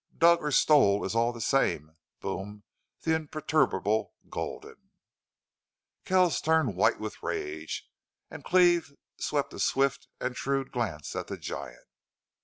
[0.17, 1.91] "Dug or stole is all the same!"
[2.21, 2.63] boomed
[3.03, 4.89] the imperturbable Gulden.
[6.05, 7.87] Kells turned white with rage,
[8.27, 11.85] and Cleve swept a swift and shrewd glance at the giant.